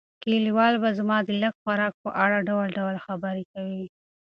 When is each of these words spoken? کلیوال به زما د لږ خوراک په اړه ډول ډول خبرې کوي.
کلیوال 0.23 0.73
به 0.81 0.89
زما 0.99 1.17
د 1.27 1.29
لږ 1.41 1.53
خوراک 1.61 1.93
په 2.03 2.09
اړه 2.23 2.37
ډول 2.49 2.67
ډول 2.77 2.95
خبرې 3.05 3.43
کوي. 3.53 3.85